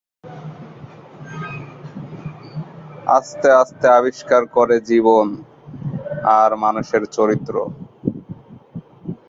[3.17, 5.27] আস্তে আস্তে আবিষ্কার করে জীবন
[6.37, 7.55] আর মানুষের চরিত্র।